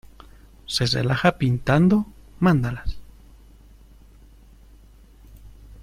[0.65, 2.07] Se relaja pintando
[2.39, 2.97] mandalas.